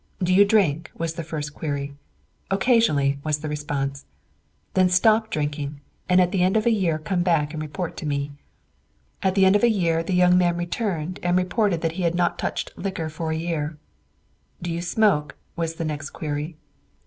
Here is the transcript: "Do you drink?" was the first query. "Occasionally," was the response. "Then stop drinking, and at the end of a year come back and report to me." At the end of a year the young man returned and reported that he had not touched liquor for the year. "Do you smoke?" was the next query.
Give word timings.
"Do 0.23 0.33
you 0.33 0.45
drink?" 0.45 0.89
was 0.97 1.13
the 1.13 1.23
first 1.23 1.53
query. 1.53 1.93
"Occasionally," 2.49 3.19
was 3.23 3.37
the 3.41 3.47
response. 3.47 4.05
"Then 4.73 4.89
stop 4.89 5.29
drinking, 5.29 5.79
and 6.09 6.19
at 6.19 6.31
the 6.31 6.41
end 6.41 6.57
of 6.57 6.65
a 6.65 6.71
year 6.73 6.97
come 6.97 7.21
back 7.21 7.53
and 7.53 7.61
report 7.61 7.95
to 7.97 8.07
me." 8.07 8.31
At 9.21 9.35
the 9.35 9.45
end 9.45 9.55
of 9.55 9.61
a 9.63 9.69
year 9.69 10.01
the 10.01 10.15
young 10.15 10.39
man 10.39 10.57
returned 10.57 11.19
and 11.21 11.37
reported 11.37 11.81
that 11.81 11.91
he 12.01 12.01
had 12.01 12.15
not 12.15 12.39
touched 12.39 12.73
liquor 12.75 13.09
for 13.09 13.31
the 13.31 13.37
year. 13.41 13.77
"Do 14.59 14.71
you 14.71 14.81
smoke?" 14.81 15.35
was 15.55 15.75
the 15.75 15.85
next 15.85 16.09
query. 16.09 16.55